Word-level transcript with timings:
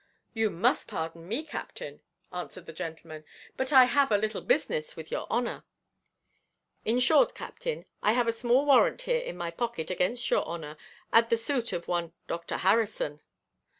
"You 0.33 0.49
must 0.49 0.87
pardon 0.87 1.27
me, 1.27 1.43
captain," 1.43 2.01
answered 2.33 2.65
the 2.65 2.73
gentleman; 2.73 3.23
"but 3.55 3.71
I 3.71 3.83
have 3.83 4.11
a 4.11 4.17
little 4.17 4.41
business 4.41 4.95
with 4.95 5.11
your 5.11 5.27
honour 5.29 5.63
In 6.83 6.99
short, 6.99 7.35
captain, 7.35 7.85
I 8.01 8.13
have 8.13 8.27
a 8.27 8.31
small 8.31 8.65
warrant 8.65 9.03
here 9.03 9.21
in 9.21 9.37
my 9.37 9.51
pocket 9.51 9.91
against 9.91 10.31
your 10.31 10.43
honour, 10.43 10.75
at 11.13 11.29
the 11.29 11.37
suit 11.37 11.71
of 11.71 11.87
one 11.87 12.13
Dr 12.25 12.57
Harrison." 12.57 13.21